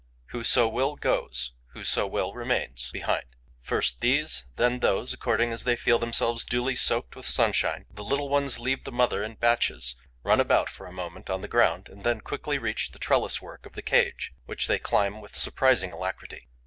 [0.31, 3.25] Whoso will goes; whoso will remains behind.
[3.61, 8.27] First these, then those, according as they feel themselves duly soaked with sunshine, the little
[8.27, 12.03] ones leave the mother in batches, run about for a moment on the ground and
[12.03, 16.47] then quickly reach the trellis work of the cage, which they climb with surprising alacrity.